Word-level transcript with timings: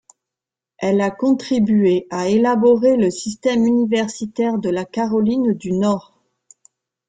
Elle 0.79 0.99
a 0.99 1.11
contribué 1.11 2.07
à 2.09 2.27
élaborer 2.27 2.97
le 2.97 3.11
système 3.11 3.67
universitaire 3.67 4.57
de 4.57 4.71
la 4.71 4.83
Caroline 4.83 5.53
du 5.53 5.73
Nord. 5.73 6.19